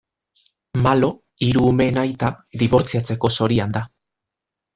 [0.87, 1.09] Malo,
[1.47, 2.31] hiru umeen aita,
[2.63, 3.87] dibortziatzeko zorian da.